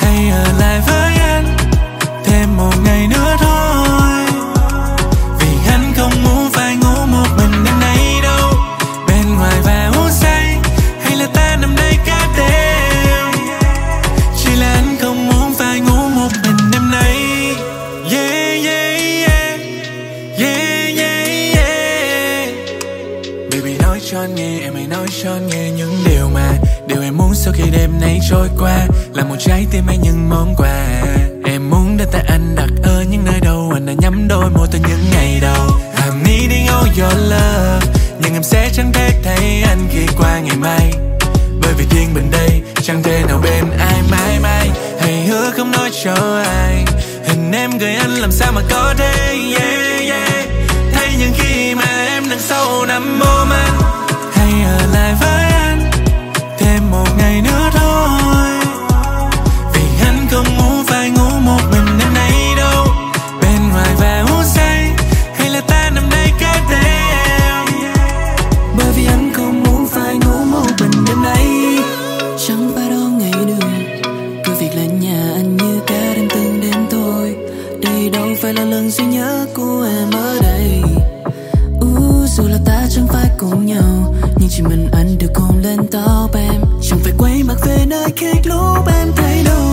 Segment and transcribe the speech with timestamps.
[0.00, 1.56] hãy ở lại với anh
[2.24, 4.26] thêm một ngày nữa thôi.
[5.40, 8.50] Vì anh không muốn phải ngủ một mình đêm nay đâu.
[9.08, 10.58] Bên ngoài và uống say
[11.04, 13.32] hay là ta nằm đây cả đêm?
[14.36, 17.16] Chỉ là anh không muốn phải ngủ một mình đêm nay.
[18.10, 19.60] Yeah yeah yeah.
[20.38, 22.50] Yeah yeah yeah.
[23.50, 26.51] Baby nói cho anh nghe, em hãy nói cho anh nghe những điều mà
[27.42, 31.02] sau khi đêm nay trôi qua Là một trái tim hay những món quà.
[31.44, 34.68] Em muốn đến tay anh đặt ở những nơi đâu Anh đã nhắm đôi môi
[34.72, 35.66] từ những ngày đầu.
[35.96, 37.86] I'm needing all your love
[38.22, 40.92] Nhưng em sẽ chẳng thể thấy anh khi qua ngày mai.
[41.62, 44.70] Bởi vì riêng mình đây chẳng thể nào bên ai mãi mãi.
[45.00, 46.84] Hãy hứa không nói cho ai
[47.24, 50.48] Hình em gửi anh làm sao mà có thể yeah, yeah.
[50.92, 54.01] Thấy những khi mà em đang sâu nằm ôm anh
[75.00, 77.36] Nhà anh như cá đang từng đêm thôi
[77.82, 80.82] Đây đâu phải là lần duy nhất của em ở đây
[81.76, 85.78] uh, Dù là ta chẳng phải cùng nhau Nhưng chỉ mình anh được hôn lên
[85.90, 89.72] tóc em Chẳng phải quay mặt về nơi khác lúc em thấy đâu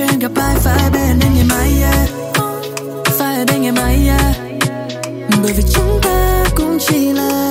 [0.00, 2.10] chuyện gặp ai phải bên em ngày mai yeah.
[3.18, 4.36] phải ở đây ngày mai yeah.
[5.42, 7.49] bởi vì chúng ta cũng chỉ là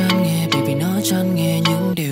[0.00, 2.09] chăn nghe vì vì nó chăn nghe những điều